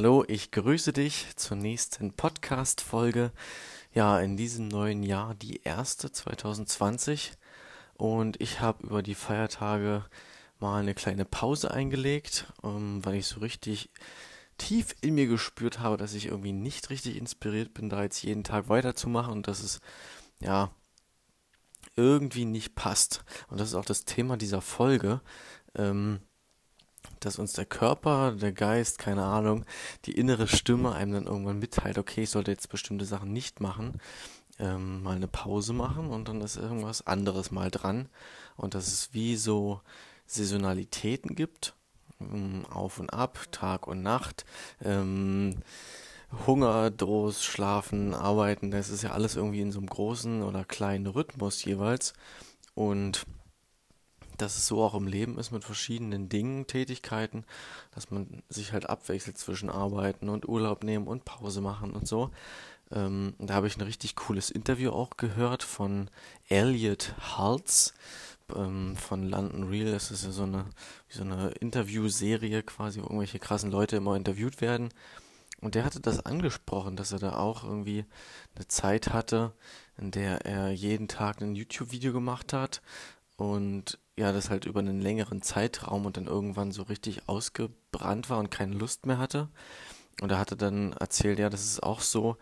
Hallo, 0.00 0.24
ich 0.26 0.50
grüße 0.50 0.94
dich 0.94 1.26
zur 1.36 1.58
nächsten 1.58 2.14
Podcast-Folge. 2.14 3.32
Ja, 3.92 4.18
in 4.18 4.38
diesem 4.38 4.66
neuen 4.66 5.02
Jahr 5.02 5.34
die 5.34 5.60
erste 5.62 6.10
2020. 6.10 7.32
Und 7.98 8.40
ich 8.40 8.60
habe 8.60 8.82
über 8.82 9.02
die 9.02 9.14
Feiertage 9.14 10.06
mal 10.58 10.80
eine 10.80 10.94
kleine 10.94 11.26
Pause 11.26 11.70
eingelegt, 11.70 12.50
um, 12.62 13.04
weil 13.04 13.16
ich 13.16 13.26
so 13.26 13.40
richtig 13.40 13.90
tief 14.56 14.94
in 15.02 15.16
mir 15.16 15.26
gespürt 15.26 15.80
habe, 15.80 15.98
dass 15.98 16.14
ich 16.14 16.28
irgendwie 16.28 16.54
nicht 16.54 16.88
richtig 16.88 17.18
inspiriert 17.18 17.74
bin, 17.74 17.90
da 17.90 18.02
jetzt 18.02 18.22
jeden 18.22 18.42
Tag 18.42 18.70
weiterzumachen 18.70 19.34
und 19.34 19.48
dass 19.48 19.62
es 19.62 19.82
ja 20.40 20.74
irgendwie 21.96 22.46
nicht 22.46 22.74
passt. 22.74 23.22
Und 23.48 23.60
das 23.60 23.68
ist 23.68 23.74
auch 23.74 23.84
das 23.84 24.06
Thema 24.06 24.38
dieser 24.38 24.62
Folge. 24.62 25.20
Ähm, 25.74 26.20
dass 27.20 27.38
uns 27.38 27.52
der 27.52 27.66
Körper, 27.66 28.32
der 28.32 28.52
Geist, 28.52 28.98
keine 28.98 29.24
Ahnung, 29.24 29.64
die 30.06 30.12
innere 30.12 30.48
Stimme 30.48 30.92
einem 30.92 31.12
dann 31.12 31.26
irgendwann 31.26 31.58
mitteilt, 31.58 31.98
okay, 31.98 32.22
ich 32.22 32.30
sollte 32.30 32.50
jetzt 32.50 32.70
bestimmte 32.70 33.04
Sachen 33.04 33.32
nicht 33.32 33.60
machen, 33.60 34.00
ähm, 34.58 35.02
mal 35.02 35.16
eine 35.16 35.28
Pause 35.28 35.72
machen 35.72 36.10
und 36.10 36.28
dann 36.28 36.40
ist 36.40 36.56
irgendwas 36.56 37.06
anderes 37.06 37.50
mal 37.50 37.70
dran. 37.70 38.08
Und 38.56 38.74
dass 38.74 38.88
es 38.88 39.12
wie 39.12 39.36
so 39.36 39.80
Saisonalitäten 40.26 41.34
gibt, 41.34 41.74
ähm, 42.20 42.64
auf 42.70 42.98
und 42.98 43.10
ab, 43.10 43.38
Tag 43.50 43.86
und 43.86 44.02
Nacht, 44.02 44.44
ähm, 44.82 45.56
Hunger, 46.46 46.90
Durst, 46.90 47.44
Schlafen, 47.44 48.14
Arbeiten, 48.14 48.70
das 48.70 48.88
ist 48.88 49.02
ja 49.02 49.10
alles 49.10 49.36
irgendwie 49.36 49.62
in 49.62 49.72
so 49.72 49.78
einem 49.78 49.88
großen 49.88 50.42
oder 50.42 50.64
kleinen 50.64 51.06
Rhythmus 51.06 51.64
jeweils. 51.64 52.12
Und 52.74 53.26
dass 54.40 54.56
es 54.56 54.66
so 54.66 54.82
auch 54.82 54.94
im 54.94 55.06
Leben 55.06 55.38
ist 55.38 55.50
mit 55.50 55.64
verschiedenen 55.64 56.28
Dingen, 56.28 56.66
Tätigkeiten, 56.66 57.44
dass 57.94 58.10
man 58.10 58.42
sich 58.48 58.72
halt 58.72 58.88
abwechselt 58.88 59.38
zwischen 59.38 59.70
Arbeiten 59.70 60.28
und 60.28 60.48
Urlaub 60.48 60.84
nehmen 60.84 61.06
und 61.06 61.24
Pause 61.24 61.60
machen 61.60 61.92
und 61.92 62.06
so. 62.06 62.30
Ähm, 62.92 63.34
da 63.38 63.54
habe 63.54 63.66
ich 63.66 63.76
ein 63.76 63.82
richtig 63.82 64.16
cooles 64.16 64.50
Interview 64.50 64.90
auch 64.90 65.16
gehört 65.16 65.62
von 65.62 66.10
Elliot 66.48 67.14
Haltz 67.36 67.94
ähm, 68.54 68.96
von 68.96 69.28
London 69.28 69.68
Real. 69.68 69.92
Das 69.92 70.10
ist 70.10 70.24
ja 70.24 70.30
so 70.30 70.42
eine, 70.42 70.66
so 71.08 71.22
eine 71.22 71.50
Interviewserie 71.60 72.62
quasi, 72.62 73.00
wo 73.00 73.04
irgendwelche 73.04 73.38
krassen 73.38 73.70
Leute 73.70 73.96
immer 73.96 74.16
interviewt 74.16 74.60
werden. 74.60 74.90
Und 75.60 75.74
der 75.74 75.84
hatte 75.84 76.00
das 76.00 76.24
angesprochen, 76.24 76.96
dass 76.96 77.12
er 77.12 77.18
da 77.18 77.36
auch 77.36 77.64
irgendwie 77.64 78.06
eine 78.56 78.66
Zeit 78.68 79.12
hatte, 79.12 79.52
in 79.98 80.10
der 80.10 80.46
er 80.46 80.70
jeden 80.70 81.06
Tag 81.06 81.42
ein 81.42 81.54
YouTube-Video 81.54 82.12
gemacht 82.12 82.52
hat 82.52 82.80
und 83.36 83.98
ja, 84.20 84.32
das 84.32 84.50
halt 84.50 84.66
über 84.66 84.80
einen 84.80 85.00
längeren 85.00 85.42
Zeitraum 85.42 86.06
und 86.06 86.16
dann 86.16 86.26
irgendwann 86.26 86.72
so 86.72 86.82
richtig 86.82 87.28
ausgebrannt 87.28 88.30
war 88.30 88.38
und 88.38 88.50
keine 88.50 88.74
Lust 88.74 89.06
mehr 89.06 89.18
hatte. 89.18 89.48
Und 90.20 90.30
er 90.30 90.38
hatte 90.38 90.56
dann 90.56 90.92
erzählt, 90.92 91.38
ja, 91.38 91.50
das 91.50 91.64
ist 91.64 91.82
auch 91.82 92.00
so, 92.00 92.36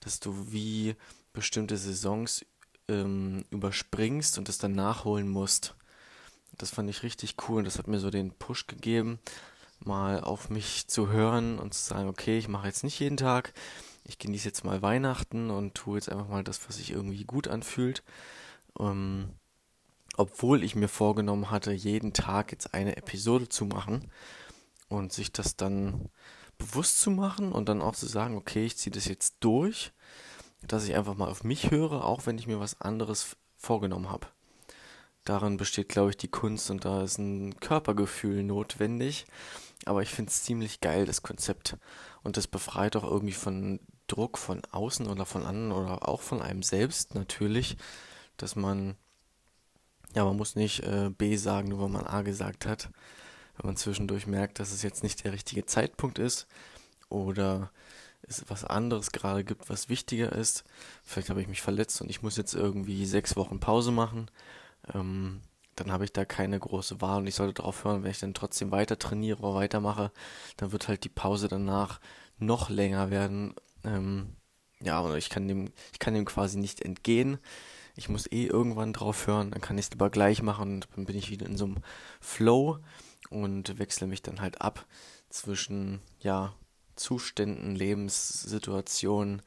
dass 0.00 0.20
du 0.20 0.52
wie 0.52 0.96
bestimmte 1.32 1.76
Saisons 1.76 2.46
ähm, 2.88 3.44
überspringst 3.50 4.38
und 4.38 4.48
das 4.48 4.58
dann 4.58 4.72
nachholen 4.72 5.28
musst. 5.28 5.74
Das 6.56 6.70
fand 6.70 6.88
ich 6.88 7.02
richtig 7.02 7.36
cool 7.48 7.58
und 7.58 7.64
das 7.64 7.78
hat 7.78 7.88
mir 7.88 7.98
so 7.98 8.10
den 8.10 8.30
Push 8.30 8.68
gegeben, 8.68 9.18
mal 9.80 10.20
auf 10.20 10.50
mich 10.50 10.86
zu 10.86 11.08
hören 11.08 11.58
und 11.58 11.74
zu 11.74 11.82
sagen, 11.82 12.08
okay, 12.08 12.38
ich 12.38 12.48
mache 12.48 12.68
jetzt 12.68 12.84
nicht 12.84 13.00
jeden 13.00 13.16
Tag, 13.16 13.52
ich 14.04 14.18
genieße 14.18 14.46
jetzt 14.46 14.64
mal 14.64 14.82
Weihnachten 14.82 15.50
und 15.50 15.74
tue 15.74 15.96
jetzt 15.96 16.10
einfach 16.10 16.28
mal 16.28 16.44
das, 16.44 16.68
was 16.68 16.76
sich 16.76 16.92
irgendwie 16.92 17.24
gut 17.24 17.48
anfühlt. 17.48 18.04
Ähm, 18.78 19.30
obwohl 20.16 20.62
ich 20.62 20.74
mir 20.74 20.88
vorgenommen 20.88 21.50
hatte, 21.50 21.72
jeden 21.72 22.12
Tag 22.12 22.52
jetzt 22.52 22.74
eine 22.74 22.96
Episode 22.96 23.48
zu 23.48 23.64
machen 23.66 24.10
und 24.88 25.12
sich 25.12 25.32
das 25.32 25.56
dann 25.56 26.08
bewusst 26.58 27.00
zu 27.00 27.10
machen 27.10 27.52
und 27.52 27.68
dann 27.68 27.82
auch 27.82 27.94
zu 27.94 28.06
sagen, 28.06 28.36
okay, 28.36 28.64
ich 28.64 28.76
ziehe 28.76 28.92
das 28.92 29.06
jetzt 29.06 29.36
durch, 29.40 29.92
dass 30.62 30.84
ich 30.84 30.94
einfach 30.94 31.16
mal 31.16 31.28
auf 31.28 31.44
mich 31.44 31.70
höre, 31.70 32.04
auch 32.04 32.26
wenn 32.26 32.38
ich 32.38 32.46
mir 32.46 32.60
was 32.60 32.80
anderes 32.80 33.36
vorgenommen 33.56 34.10
habe. 34.10 34.28
Darin 35.24 35.56
besteht, 35.56 35.88
glaube 35.88 36.10
ich, 36.10 36.16
die 36.18 36.28
Kunst 36.28 36.70
und 36.70 36.84
da 36.84 37.02
ist 37.02 37.18
ein 37.18 37.58
Körpergefühl 37.58 38.42
notwendig. 38.42 39.26
Aber 39.86 40.02
ich 40.02 40.10
finde 40.10 40.30
es 40.30 40.42
ziemlich 40.42 40.80
geil, 40.80 41.06
das 41.06 41.22
Konzept. 41.22 41.76
Und 42.22 42.36
das 42.36 42.46
befreit 42.46 42.94
auch 42.96 43.04
irgendwie 43.04 43.32
von 43.32 43.80
Druck 44.06 44.36
von 44.36 44.62
außen 44.70 45.06
oder 45.06 45.24
von 45.24 45.44
anderen 45.46 45.72
oder 45.72 46.08
auch 46.08 46.20
von 46.20 46.42
einem 46.42 46.62
selbst 46.62 47.14
natürlich, 47.14 47.76
dass 48.36 48.54
man 48.54 48.96
ja, 50.14 50.24
man 50.24 50.36
muss 50.36 50.56
nicht 50.56 50.80
äh, 50.84 51.10
B 51.10 51.36
sagen, 51.36 51.68
nur 51.68 51.80
weil 51.80 51.88
man 51.88 52.06
A 52.06 52.22
gesagt 52.22 52.66
hat. 52.66 52.90
Wenn 53.56 53.66
man 53.66 53.76
zwischendurch 53.76 54.26
merkt, 54.26 54.58
dass 54.58 54.72
es 54.72 54.82
jetzt 54.82 55.02
nicht 55.02 55.24
der 55.24 55.32
richtige 55.32 55.66
Zeitpunkt 55.66 56.18
ist 56.18 56.46
oder 57.08 57.70
es 58.22 58.44
was 58.48 58.64
anderes 58.64 59.12
gerade 59.12 59.44
gibt, 59.44 59.68
was 59.68 59.88
wichtiger 59.88 60.32
ist. 60.32 60.64
Vielleicht 61.02 61.30
habe 61.30 61.40
ich 61.40 61.48
mich 61.48 61.62
verletzt 61.62 62.00
und 62.00 62.10
ich 62.10 62.22
muss 62.22 62.36
jetzt 62.36 62.54
irgendwie 62.54 63.06
sechs 63.06 63.36
Wochen 63.36 63.60
Pause 63.60 63.92
machen. 63.92 64.30
Ähm, 64.92 65.40
dann 65.76 65.92
habe 65.92 66.04
ich 66.04 66.12
da 66.12 66.24
keine 66.24 66.58
große 66.58 67.00
Wahl 67.00 67.18
und 67.18 67.26
ich 67.26 67.34
sollte 67.34 67.54
darauf 67.54 67.84
hören, 67.84 68.04
wenn 68.04 68.10
ich 68.10 68.20
dann 68.20 68.34
trotzdem 68.34 68.70
weiter 68.70 68.98
trainiere 68.98 69.40
oder 69.40 69.54
weitermache, 69.56 70.12
dann 70.56 70.72
wird 70.72 70.88
halt 70.88 71.04
die 71.04 71.08
Pause 71.08 71.48
danach 71.48 72.00
noch 72.38 72.70
länger 72.70 73.10
werden. 73.10 73.54
Ähm, 73.84 74.36
ja, 74.84 75.00
und 75.00 75.16
ich 75.16 75.30
kann 75.30 75.48
dem, 75.48 75.72
ich 75.92 75.98
kann 75.98 76.14
dem 76.14 76.24
quasi 76.24 76.58
nicht 76.58 76.80
entgehen 76.80 77.38
ich 77.96 78.08
muss 78.08 78.30
eh 78.30 78.46
irgendwann 78.46 78.92
drauf 78.92 79.26
hören, 79.26 79.50
dann 79.50 79.60
kann 79.60 79.78
ich 79.78 79.86
es 79.86 79.90
lieber 79.92 80.10
gleich 80.10 80.42
machen 80.42 80.74
und 80.74 80.88
dann 80.94 81.04
bin 81.04 81.16
ich 81.16 81.30
wieder 81.30 81.46
in 81.46 81.56
so 81.56 81.66
einem 81.66 81.82
Flow 82.20 82.78
und 83.30 83.78
wechsle 83.78 84.06
mich 84.06 84.22
dann 84.22 84.40
halt 84.40 84.60
ab 84.60 84.86
zwischen, 85.28 86.00
ja, 86.20 86.54
Zuständen, 86.96 87.74
Lebenssituationen, 87.74 89.42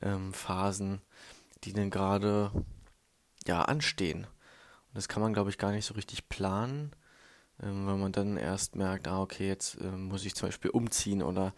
ähm, 0.00 0.32
Phasen, 0.32 1.00
die 1.64 1.72
dann 1.72 1.90
gerade, 1.90 2.52
ja, 3.46 3.62
anstehen. 3.62 4.24
Und 4.24 4.94
das 4.94 5.08
kann 5.08 5.22
man, 5.22 5.32
glaube 5.32 5.50
ich, 5.50 5.58
gar 5.58 5.72
nicht 5.72 5.86
so 5.86 5.94
richtig 5.94 6.28
planen, 6.28 6.92
ähm, 7.62 7.86
weil 7.86 7.96
man 7.96 8.12
dann 8.12 8.36
erst 8.36 8.76
merkt, 8.76 9.08
ah, 9.08 9.20
okay, 9.20 9.48
jetzt 9.48 9.80
äh, 9.80 9.90
muss 9.90 10.24
ich 10.24 10.34
zum 10.34 10.48
Beispiel 10.48 10.70
umziehen 10.70 11.22
oder 11.22 11.54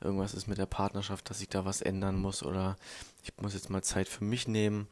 irgendwas 0.00 0.34
ist 0.34 0.46
mit 0.46 0.58
der 0.58 0.66
Partnerschaft, 0.66 1.30
dass 1.30 1.40
ich 1.40 1.48
da 1.48 1.64
was 1.64 1.80
ändern 1.80 2.16
muss 2.16 2.42
oder 2.42 2.76
ich 3.22 3.32
muss 3.40 3.54
jetzt 3.54 3.70
mal 3.70 3.82
Zeit 3.82 4.08
für 4.08 4.24
mich 4.24 4.46
nehmen 4.46 4.88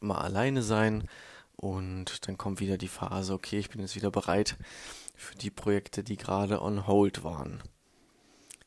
mal 0.00 0.18
alleine 0.18 0.62
sein 0.62 1.08
und 1.56 2.26
dann 2.28 2.36
kommt 2.36 2.60
wieder 2.60 2.78
die 2.78 2.88
Phase, 2.88 3.32
okay, 3.32 3.58
ich 3.58 3.70
bin 3.70 3.80
jetzt 3.80 3.96
wieder 3.96 4.10
bereit 4.10 4.56
für 5.14 5.34
die 5.34 5.50
Projekte, 5.50 6.04
die 6.04 6.16
gerade 6.16 6.60
on 6.60 6.86
hold 6.86 7.24
waren. 7.24 7.62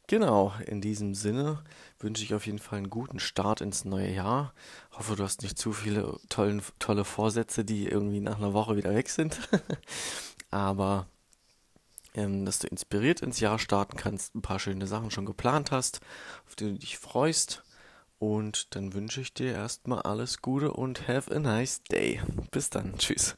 Genau, 0.07 0.53
in 0.65 0.81
diesem 0.81 1.13
Sinne 1.13 1.63
wünsche 1.99 2.23
ich 2.23 2.33
auf 2.33 2.47
jeden 2.47 2.57
Fall 2.57 2.79
einen 2.79 2.89
guten 2.89 3.19
Start 3.19 3.61
ins 3.61 3.85
neue 3.85 4.11
Jahr. 4.11 4.55
Hoffe, 4.93 5.15
du 5.15 5.23
hast 5.23 5.43
nicht 5.43 5.59
zu 5.59 5.71
viele 5.71 6.17
tollen, 6.29 6.63
tolle 6.79 7.05
Vorsätze, 7.05 7.63
die 7.63 7.87
irgendwie 7.87 8.19
nach 8.19 8.37
einer 8.37 8.53
Woche 8.53 8.75
wieder 8.75 8.95
weg 8.95 9.09
sind. 9.09 9.37
Aber 10.51 11.07
ähm, 12.13 12.45
dass 12.45 12.59
du 12.59 12.67
inspiriert 12.67 13.21
ins 13.21 13.39
Jahr 13.39 13.59
starten 13.59 13.97
kannst, 13.97 14.35
ein 14.35 14.41
paar 14.41 14.59
schöne 14.59 14.87
Sachen 14.87 15.11
schon 15.11 15.25
geplant 15.25 15.71
hast, 15.71 16.01
auf 16.47 16.55
die 16.55 16.65
du 16.65 16.79
dich 16.79 16.97
freust 16.97 17.63
und 18.19 18.75
dann 18.75 18.93
wünsche 18.93 19.21
ich 19.21 19.33
dir 19.33 19.53
erstmal 19.53 20.01
alles 20.01 20.41
Gute 20.41 20.71
und 20.73 21.07
have 21.07 21.33
a 21.33 21.39
nice 21.39 21.81
day. 21.83 22.21
Bis 22.51 22.69
dann. 22.69 22.97
Tschüss. 22.97 23.37